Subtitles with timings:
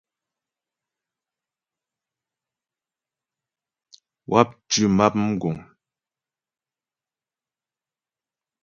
[4.29, 5.55] Wáp tʉ́ map mgùŋ.